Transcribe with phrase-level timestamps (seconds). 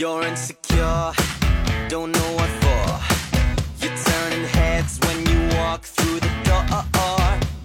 [0.00, 1.12] You're insecure,
[1.90, 2.84] don't know what for.
[3.82, 6.64] You're turning heads when you walk through the door.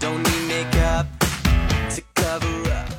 [0.02, 1.06] Don't need makeup
[1.92, 2.92] to cover up.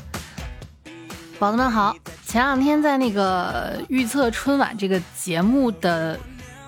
[1.38, 1.94] 宝子们好，
[2.26, 6.18] 前两天在那个预测春晚这个节目的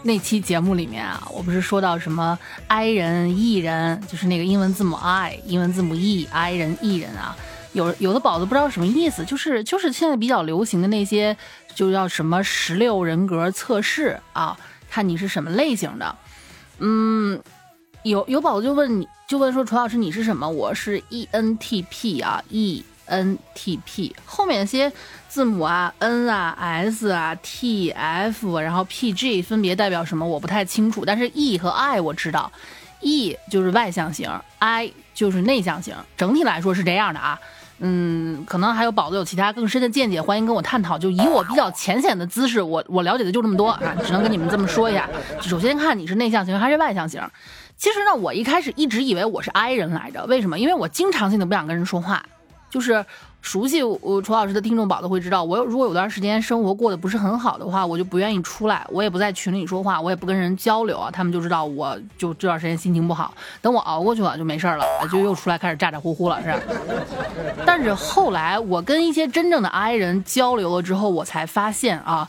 [0.03, 7.35] 那期节目里面啊，我不是说到什么 I 人、E 人，就是那个英文字母 I、英文字母 E，I 人、E 人啊。
[7.75, 11.37] 有有的宝子不知道什么意思，就是就是现在比较流行的那些，
[11.79, 14.59] 就叫什么十六人格测试啊，
[14.91, 16.17] 看你是什么类型的。
[16.81, 17.41] 嗯，
[18.03, 20.51] 有有宝子就问你，就问说楚老师你是什么？
[20.51, 24.93] 我是 ENTP 啊，ENTP 后面些
[25.29, 30.27] 字母啊，N 啊，S 啊，T、F，然后 PG 分别代表什么？
[30.27, 32.51] 我不太清楚，但是 E 和 I 我知道
[33.03, 37.39] ，E 就是外向型，I 就是内向型，整体来说是这样的啊。
[37.81, 40.99] 嗯，可能还有宝子有其他更深的见解，欢迎跟我探讨。
[40.99, 45.09] 就以我比较浅显的姿势，我我了解的就这么多啊，只能跟你们这么说一下。
[45.41, 47.23] 首先看你是内向型还是外向型。
[47.77, 50.59] 其实呢，我一开始一直以为我是 I 人来着，为什么？
[50.59, 52.25] 因为我经常性的不想跟人说话，
[52.71, 53.05] 就是。
[53.41, 63.33] 熟悉我楚老师的听众宝都会知道，我如果有段时间生活过得不是很好的话，我就不愿意出来，我也不在群里说话，我也不跟人交流啊，他们就知道我就这段时间心情不好。
[63.63, 66.61] 等我熬过去了就没事了，就又出来开始咋咋呼呼了，是吧？
[67.65, 72.29] 但是后来我跟一些真正的 I 人交流了之后，我才发现啊，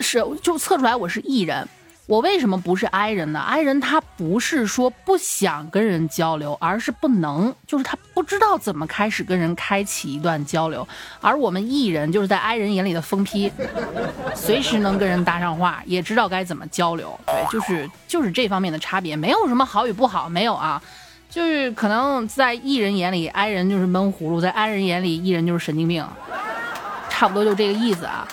[0.00, 1.66] 是就测出来我是 E 人。
[2.06, 10.86] 我为什么不是 I 人呢？I 人他不是说不想跟人交流，而是不能，就是他不知道怎么开始跟人开启一段交流。
[11.22, 13.50] 而我们 E 人就是在 I 人眼里的疯批，
[14.34, 17.18] 随时能跟人搭上话，也知道该怎么交流。
[17.24, 20.82] 对，就是就是这方面的差别，没有什么好与不好，没有啊，
[21.30, 26.06] 就是可能在 E 人眼里，I 人就是闷葫芦；在 I 人眼里，E 人就是神经病，
[27.08, 28.28] 差不多就这个意思啊。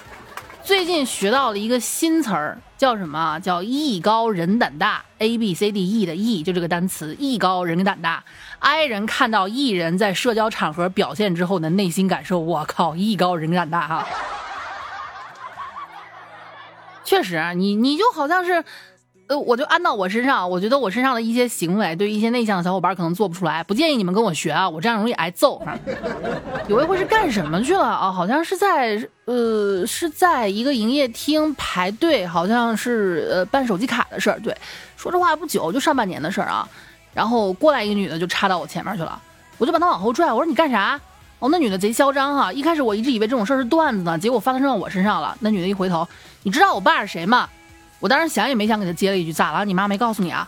[0.63, 3.39] 最近学到了一个新词儿，叫什么？
[3.39, 5.03] 叫艺高人胆大。
[5.17, 8.23] A B C D E 的 E 就这个单词，艺高人胆大。
[8.59, 14.07] I 人看到艺人在社交场合表现之后的内心感受，我靠，艺高人胆大哈。
[17.03, 18.63] 确实，你你就好像是。
[19.37, 25.61] 我就安到我身上，我觉得我身上的一些行为，对于一些内向的小伙伴可能做不出来，不建议你们跟我学啊，我这样容易挨揍。
[26.67, 28.11] 有一回是干什么去了啊？
[28.11, 34.39] 好像是在呃，是在一个营业厅排队，好像是呃办手机卡的事儿。
[34.39, 34.55] 对，
[34.97, 36.67] 说这话不久，就上半年的事儿啊。
[37.13, 39.21] 然后过来一个女的就插到我前面去了，
[39.57, 40.99] 我就把她往后拽，我说你干啥？
[41.39, 45.35] 哦，那女的贼嚣张哈，一开始我一直以为这种事儿是段子呢，结果发生到我身上了。
[45.39, 46.07] 那女的一回头，
[46.43, 47.49] 你知道我爸是谁吗？
[48.01, 49.63] 我当时想也没想，给他接了一句：“咋了？
[49.63, 50.45] 你妈没告诉你啊？”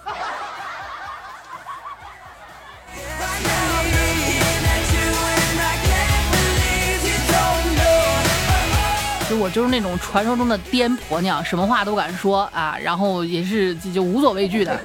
[9.29, 14.79] 就我就是那种传说中的颠婆娘，什么话都敢说啊，然后也是就无所畏惧的。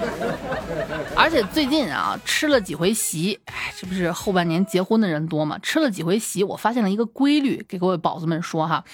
[1.16, 5.58] 而且最近啊，吃了几回席，哎，这不是后半年结婚的人多吗？
[5.62, 8.84] 吃了几回席，我发现了一个规律，给各位宝子们说哈，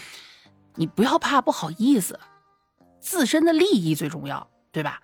[0.77, 2.19] 你不要怕不好意思。
[3.15, 5.01] 自身的利益最重要，对吧？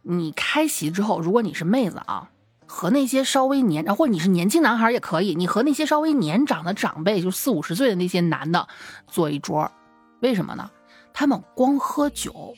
[0.00, 2.30] 你开席之后，如果你是妹子啊，
[2.66, 8.66] 和那些稍微年，或者你是年轻男孩也可以，你和那些稍微年长的长辈，就四五十岁的那些男的
[9.06, 9.70] 坐一桌，
[10.22, 10.70] 为什么呢？
[11.12, 12.54] 他们光喝酒，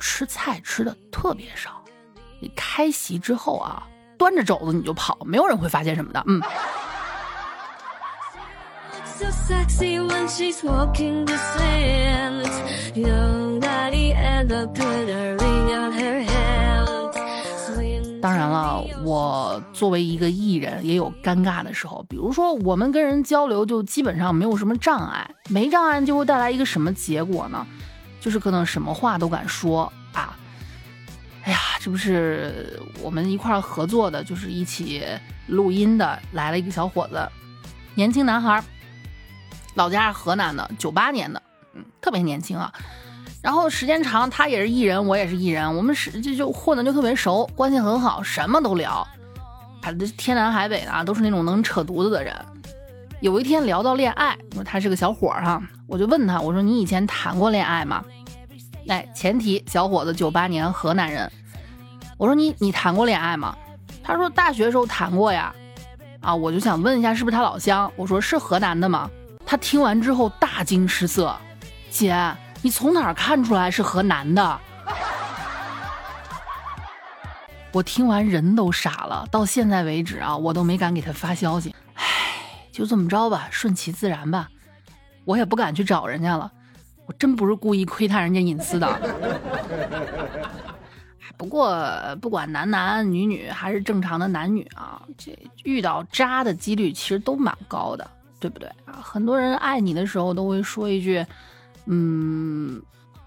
[0.00, 1.80] 吃菜吃的特别少。
[2.40, 3.86] 你开席之后啊，
[4.18, 6.24] 端着肘子你就跑，没有人会发现什么的。
[6.26, 6.42] 嗯。
[18.22, 22.04] 当然了，我作为一个艺人，也有尴尬的时候。
[22.08, 27.64] 比如说，我们跟人交流，就基本上没有什么障碍，没障碍就会带来一个什么结果呢？
[28.20, 30.36] 就是可能什么话都敢说啊！
[31.44, 35.04] 哎呀，这不是我们一块合作的，就是一起
[35.46, 37.28] 录音的，来了一个小伙子，
[37.94, 38.60] 年轻男孩，
[39.74, 41.40] 老家是河南的，九八年的，
[41.74, 42.72] 嗯，特别年轻啊。
[43.46, 49.06] 然后时间长，他也是艺人，我也是艺人，我们是就就混的就特别熟，关系很好，什么都聊，
[49.80, 52.34] 他这天南海北的，都是那种能扯犊子的人。
[53.20, 58.04] 有一天聊到恋爱，说他是个小伙儿哈，我就问他，我说你以前谈过恋爱吗？
[58.88, 61.30] 哎，前提小伙子九八年河南人。
[62.18, 63.56] 我说你你谈过恋爱吗？
[64.02, 65.54] 他说大学时候谈过呀。
[66.20, 67.88] 啊，我就想问一下是不是他老乡？
[67.94, 69.08] 我说是河南的吗？
[69.46, 71.32] 他听完之后大惊失色，
[71.88, 72.12] 姐。
[72.62, 74.60] 你从哪儿看出来是河南的？
[77.72, 79.26] 我听完人都傻了。
[79.30, 81.74] 到现在为止啊，我都没敢给他发消息。
[81.94, 82.04] 唉，
[82.72, 84.48] 就这么着吧，顺其自然吧。
[85.24, 86.50] 我也不敢去找人家了。
[87.06, 88.88] 我真不是故意窥探人家隐私的。
[91.36, 91.78] 不过
[92.20, 98.10] 不管男男女女还是正常的男女啊，这遇到渣的几率其实都蛮高的，
[98.40, 98.98] 对不对啊？
[99.02, 101.24] 很多人爱你的时候都会说一句，
[101.86, 102.80] 嗯，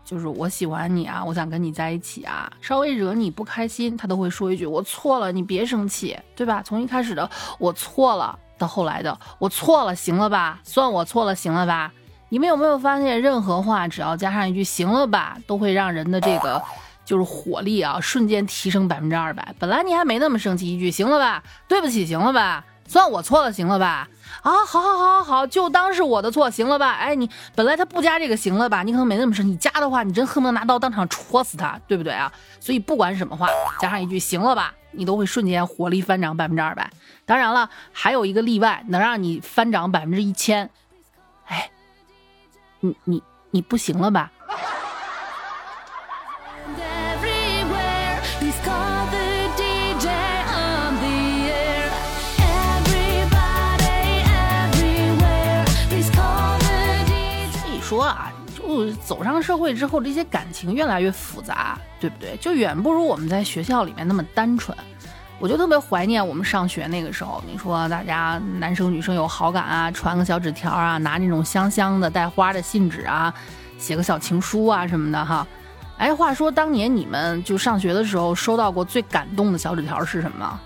[0.06, 2.52] 就是我喜欢你啊，我想跟你在一起啊。
[2.62, 6.62] 稍微惹你不开心，他都会说一句我错了，你别生气，对吧？
[6.64, 10.60] 从一开始的我错了，到后来的我错了，行了吧？
[10.64, 11.92] 算我错了，行了吧？
[12.30, 16.62] 你们有没有发现，任何话只要加上一句行了吧，都会让人的这个。
[17.06, 19.56] 就是火力啊，瞬间提升百分之二百。
[19.58, 24.10] 本来你还没那么生气，一句行了吧，对不起，行了吧，算我错了，行了吧？
[24.42, 26.94] 啊，好好好好好，就当是我的错，行了吧？
[26.94, 32.32] 哎，你本来他不加这个行了吧，你可能没那么生气，你加的话，你真恨不得拿刀当场戳死他，对不对啊？
[32.60, 33.48] 所以不管什么话，
[33.80, 36.90] 加上一句行了吧，你都会瞬间火力翻涨百分之二百。
[37.28, 40.68] 当然了，还有一个例外，能让你翻涨百分之一千。
[41.46, 41.70] 哎，
[42.80, 43.22] 你你
[43.52, 44.32] 你不行了吧？
[58.00, 62.38] 说啊，就走上社会之后，这些感情越来越复杂，对不对？
[62.38, 64.78] 就远不如我们在学校里面那么单纯。
[65.38, 67.44] 我就特别怀念我们上学那个时候。
[67.46, 73.34] 你说大家男生女生有好感啊，传个小纸条啊，拿那种香香的带花的信纸啊，
[73.78, 75.46] 写个小情书啊什么的哈。
[75.98, 80.60] 哎，话说当年你们就上学的时候，收到过最感动的小纸条是什么？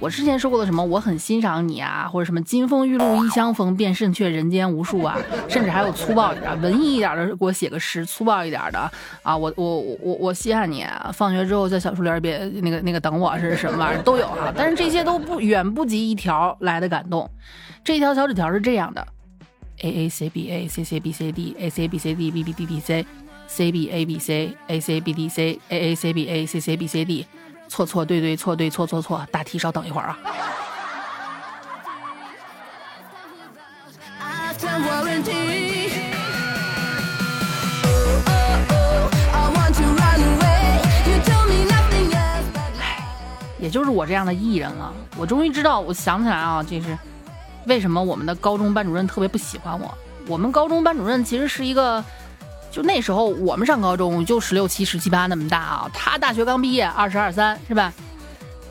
[0.00, 5.14] 我之前说过的什么，我很欣赏你啊，或者什么金风玉露一相逢，便胜却人间无数啊，
[5.46, 8.90] 甚至还有粗暴一点、文艺一点的，给我写个诗，粗暴一点的
[9.22, 17.30] 啊，我我我我稀罕你，啊放学之后在小树林别那个那个等我是什么玩意儿都有哈，但是这些都不远不及一条来的感动。
[17.84, 19.06] 这条小纸条是这样的
[19.82, 22.42] ：A A C B A C C B C D A C B C D B
[22.42, 23.04] B D D C
[23.46, 26.46] C B A B C A C B D C A A C B A
[26.46, 27.26] C C B C D。
[27.70, 30.18] 错错对对错对错错错，大题稍等一会儿啊。
[43.60, 46.98] 也就是我这样的艺人了，我终于知道，我想起来啊，这是
[47.66, 49.96] 为什么我们的高中班主任特别不喜欢我。
[50.26, 52.04] 我们高中班主任其实是一个。
[52.70, 55.90] 就那时候，我们上高中就十六七、十七八那么大啊。
[55.92, 57.92] 他大学刚毕业，二十二三，是吧？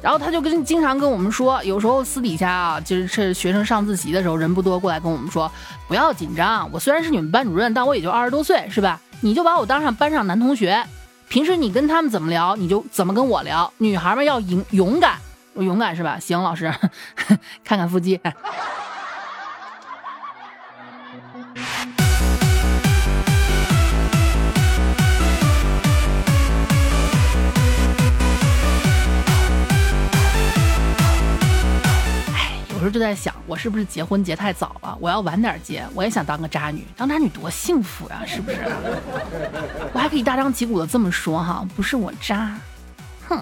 [0.02, 5.52] 然后他就跟经常跟我们说，有时候私底下啊，就是是学生上自习的时候人不多，过来跟我们说，
[5.90, 6.70] 不要紧张。
[6.72, 9.00] 我虽然是你们班主任，但我也就二十多岁，是吧？
[9.20, 10.82] 你就把我当上班上男同学，
[11.28, 13.70] 平时你跟他们怎么聊，你就怎么跟我聊。
[13.80, 15.18] 女孩们要勇勇敢，
[15.56, 16.18] 勇敢是吧？
[16.18, 16.74] 行，老师，
[17.66, 18.18] 看看腹肌。
[32.80, 34.98] 有时候就在想，我是不是结婚结太早了？
[35.02, 35.86] 我要晚点结。
[35.94, 38.58] 我也想当个渣女，当渣女多幸福呀，是不是？
[39.92, 42.56] 我还可以大张旗鼓的这么说哈，不是我渣，
[43.28, 43.38] 哼。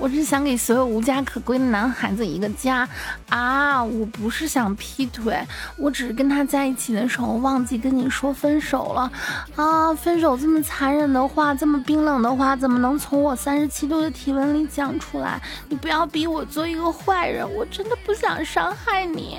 [0.00, 2.88] 我只是想给所有无家可归的男孩子一个家
[3.28, 3.84] 啊！
[3.84, 5.38] 我不是想劈腿，
[5.76, 9.12] 我只是跟他在一起的时候忘记跟你说分手了
[9.56, 9.94] 啊！
[9.94, 15.38] 分手这么残忍的话，这么冰冷的话，怎么能从我三十七度的体温里讲出来？
[15.68, 19.38] 你不要逼我做一个坏人，我真的不想伤害你。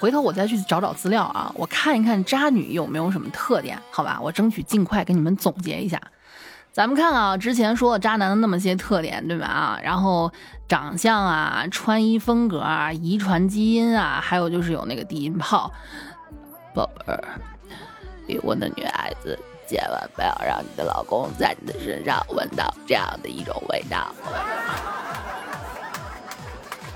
[0.00, 4.18] 回头我再去找找资料啊，我看一看渣女有没有什么特点，好吧？
[4.20, 6.00] 我争取尽快给你们总结一下。
[6.72, 9.46] 咱们看啊，之前说了渣男的那么些特点，对吧？
[9.46, 10.32] 啊，然后
[10.66, 15.70] 长相啊、穿衣风格啊、遗传基因啊，还有就是有那个低音炮。
[16.74, 17.22] 宝贝儿，
[18.26, 19.38] 离婚的女孩子
[19.68, 24.10] 千万不要让你的老公在你的身上闻到这样的一种味道。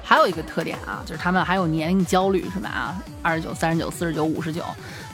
[0.08, 2.68] 还有一个特点啊，就是他们还有年龄焦虑，是吧？
[2.68, 4.62] 啊，二十九、三十九、四十九、五十九。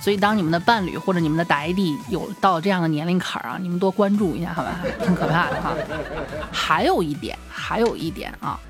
[0.02, 4.80] 所以，当你们的伴侣或者你们的打 AD 有到这样的年龄坎儿啊，你们多关注一下，好吧？
[5.02, 5.74] 挺可怕的哈。
[6.52, 8.60] 还有一点，还有一点啊，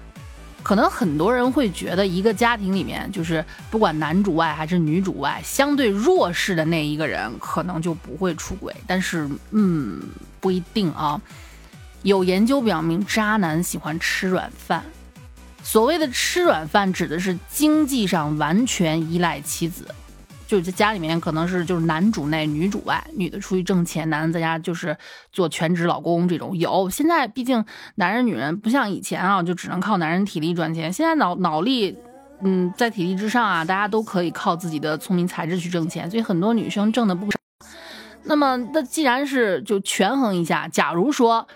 [0.62, 8.72] 可能很多人会觉得，一个家庭里面，就是不管男主外还是女主外，相对弱势的那一个人，可能就不会出轨。
[8.86, 10.00] 但是，嗯，
[10.38, 11.20] 不一定啊。
[12.02, 14.84] 有研究表明，渣男喜欢吃软饭。
[15.62, 19.86] 所谓的吃软饭，指的是经济上完全依赖妻子，
[20.46, 24.96] 就是家里面可能是就是男主内女主外，女的出去挣钱，男的在家就是
[25.32, 26.90] 做全职老公这种有。
[26.90, 27.64] 现在毕竟
[27.94, 31.96] 男人女人不像以前啊，就只能靠男人体力赚钱，现在脑脑力
[32.42, 37.38] 嗯，在体力之上啊，大家都可以靠自己的聪明才智去挣钱，所以很多女生挣的不少。
[38.24, 41.46] 那么，那既然是就权衡一下，假如说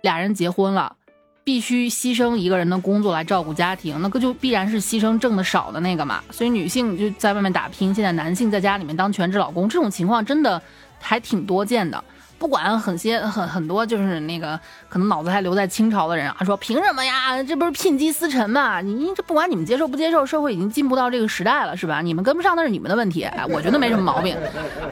[0.00, 0.96] 俩人结婚了，
[1.44, 6.22] 必须牺牲一个人的工作来照顾家庭，那个就必然是牺牲挣的少的那个嘛。
[6.30, 10.60] 所以女性就在外面打拼，现在男性在家里面当全职老公，这种情况真的
[11.00, 12.02] 还挺多见的。
[12.38, 14.58] 不管很些很很多，就是那个
[14.88, 17.40] 可能脑子还留在清朝的人啊，说凭什么呀？
[17.44, 18.80] 这不是聘鸡司晨嘛？
[18.80, 22.02] 你这不管你们接受不接受，社会已经进步到这个时代了，是吧？
[22.02, 24.36] 你们跟不上那是你们的问题，哎，我觉得没什么毛病。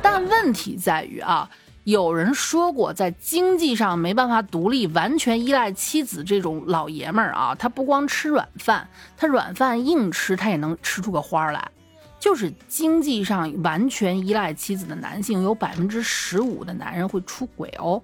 [0.00, 1.50] 但问题在于啊，
[1.84, 11.70] 有人说过，在经济上没办法独立、完全依赖妻子这种老爷们儿啊，他不光吃软饭，他软饭硬吃，他也能吃出个花儿来。
[12.18, 18.02] 就是经济上完全依赖妻子的男性，有百分之十五的男人会出轨哦。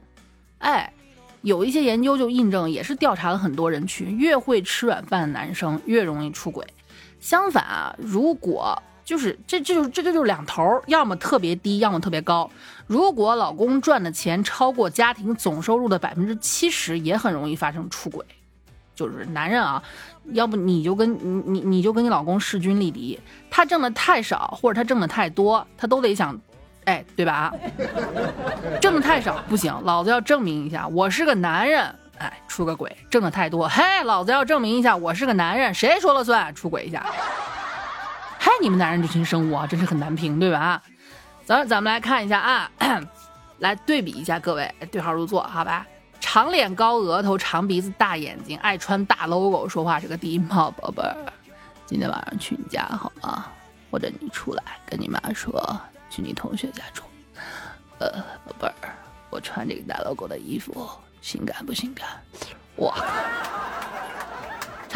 [0.58, 0.90] 哎，
[1.42, 6.66] 有一些研究就印证，也是调查了很多人群，越会吃软饭的男生越容易出轨。
[7.20, 12.50] 相反啊，如果就是这这就这这就是两头，要么特别低，要么特别高。
[12.88, 18.26] 如果老公赚的钱超过家庭总收入的百分之七十，也很容易发生出轨。
[18.96, 19.80] 就是男人啊，
[20.32, 26.36] 要不你就跟你你你就跟你老公势均力敌，他挣的太少或者他挣的太多，他都得想，
[26.86, 27.52] 哎，对吧？
[28.80, 36.52] 挣的太少不行，老子要证明一下我是个男人，哎，出个轨；挣的太多，嘿，老子要证明一下我是个男人，谁说了算？
[36.54, 37.06] 出轨一下，
[38.46, 40.80] 嗨，你们男人这群生物啊，真是很难评，对吧？
[41.44, 42.70] 咱咱们来看一下啊，
[43.58, 45.84] 来对比一下，各位对号入座，好吧？
[46.20, 51.16] 长脸高额头长鼻子大眼睛爱穿大 logo 说话是个低音炮宝贝儿，
[51.86, 53.46] 今天晚上去你家好吗？
[53.90, 57.02] 或者你出来跟你妈说去你同学家住。
[57.98, 58.12] 呃，
[58.46, 58.94] 宝贝儿，
[59.28, 60.88] 我穿这个大 logo 的衣服
[61.20, 62.06] 性感不性感？
[62.76, 62.94] 哇！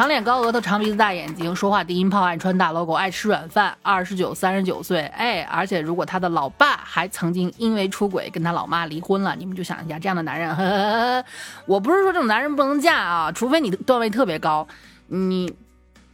[0.00, 11.24] 长脸高额头长鼻子大眼睛，说话低音炮，爱穿大 logo，爱吃软饭，二十九三十九岁，哎，而且如果他的老爸还曾经因为出轨跟他老妈离婚了，你们就想一下，这样的男人，呵呵呵
[11.66, 14.66] 我不是说这种男人不能嫁啊，除非你段位特别高，
[15.08, 15.52] 你，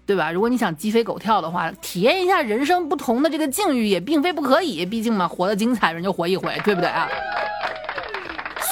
[0.04, 0.32] 对吧？
[0.32, 7.08] 如果你想鸡飞狗跳的话，体验一下人生不同的这个境遇也并非不可以，毕竟嘛，活得精彩，人就活一回，对不对啊？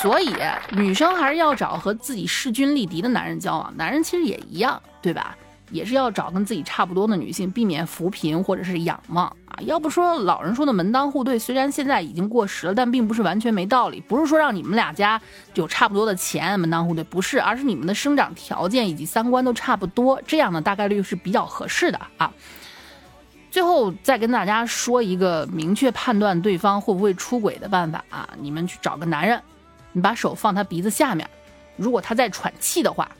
[0.05, 0.35] 所以，
[0.73, 3.75] 女生还是要找和自己势均力敌的男人交往。
[3.75, 5.35] 男人其实也一样，对吧？
[5.71, 9.57] 也是要找跟自己差不多的女性，避免扶贫或者是仰望啊。
[9.61, 13.99] 要不说老人说的门当户对，虽然现在已经过时了，但并不是完全没道理。
[14.03, 15.19] 不是说让你们俩家
[15.55, 22.31] 有差不多的钱门当户对，不是，而是你们的生长条件以及三观都差不多，这样呢大概率是比较合适的啊。
[23.51, 29.41] 最后再跟大家说一个明确判断对方会不会出轨的办法啊，你们去找个男人。
[29.95, 31.29] 你把手放他鼻子下面，
[31.77, 33.11] 如果他在喘气的话，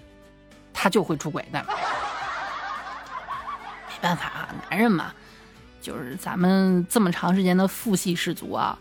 [0.73, 1.65] 他就会出轨的。
[3.89, 5.15] 没办法啊，男人嘛，
[5.81, 8.79] 就是咱们这么长时间的父系氏族啊，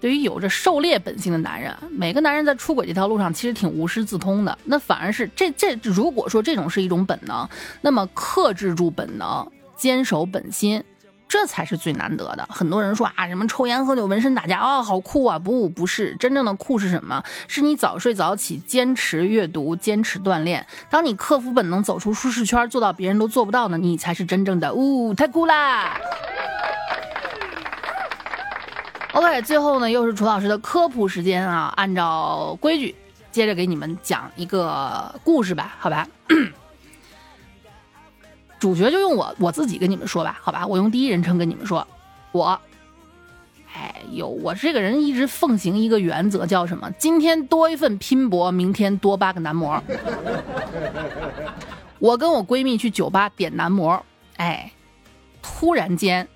[0.00, 4.58] 对于有着狩猎本性的男人，每个男人在出轨这条路上其实挺无师自通的。
[4.64, 7.48] 那反而是这这，如果说这种是一种本能，
[7.82, 10.82] 那么克制住本能，坚守本心。
[11.28, 12.46] 这才是最难得的。
[12.48, 15.38] 很多人说啊，什么抽烟喝酒、纹身打架啊，好酷啊！
[15.38, 17.22] 不，不是真正的酷是什么？
[17.48, 20.66] 是你早睡早起，坚持阅读，坚持锻炼。
[20.88, 25.98] 当你克服本能，走出舒适圈，做到别人都做不到的，你才是真正的呜，太酷啦
[29.12, 32.94] ！OK，最后呢，又是楚老师的科普时间啊，按照规矩，
[33.32, 36.06] 接着给你们讲一个故事吧，好吧？
[38.58, 41.86] 主角就用我我自己跟你们说吧，好吧，我用第一人称跟你们说，
[42.32, 42.58] 我，
[43.74, 46.90] 哎呦，我这个人一直奉行一个原则，叫什么？
[46.92, 49.82] 今天多一份拼搏，明天多八个男模。
[51.98, 54.04] 我跟我闺蜜去酒吧点男模，
[54.36, 54.72] 哎，
[55.42, 56.26] 突然间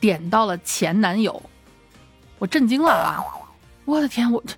[0.00, 1.42] 点到了前男友，
[2.38, 3.24] 我震惊了啊！
[3.84, 4.54] 我的天，我这，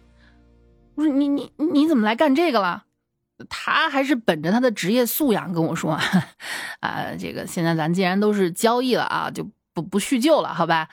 [0.94, 2.84] 我说你你你怎么来干这个了？
[3.48, 5.92] 他还是本着他的职业素养跟我说，
[6.80, 10.88] 啊，这个现在咱既然都是交易了啊，就不不叙旧了，好吧？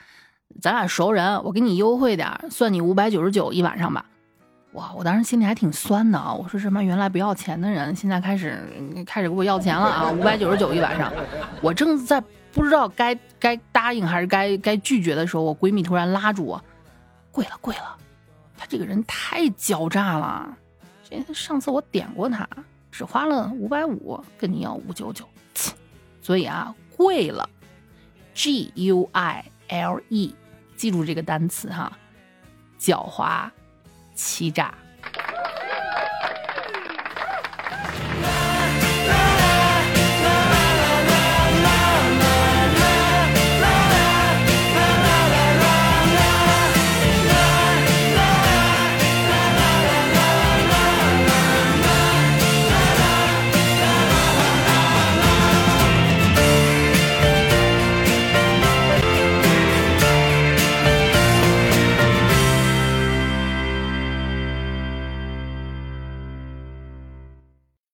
[0.62, 4.06] 咱俩熟人，我给你优惠点，算你五百九十九一晚上吧。
[4.72, 8.58] 哇，我当时心里还挺酸的啊，我说什么原来不要钱的人，现在开始
[9.06, 11.12] 开始给我要钱了啊，五百九十九一晚上。
[11.60, 12.22] 我正在
[12.52, 16.62] 不知道该该答应还是该该拒绝的时候，我闺蜜突然拉住我，
[17.32, 17.96] 贵了贵了，
[18.56, 20.56] 他这个人太狡诈了。
[21.08, 22.48] 这上次我点过它，
[22.90, 25.26] 只花了五百五，跟你要五九九，
[26.20, 27.48] 所以啊，贵了
[28.34, 30.34] ，G U I L E，
[30.76, 31.96] 记住这个单词哈，
[32.78, 33.50] 狡猾、
[34.14, 34.74] 欺诈。